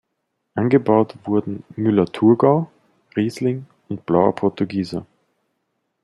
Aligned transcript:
Angebaut 0.55 1.15
wurden 1.25 1.63
Müller-Thurgau, 1.75 2.71
Riesling 3.15 3.67
und 3.87 4.03
Blauer 4.07 4.33
Portugieser. 4.33 5.05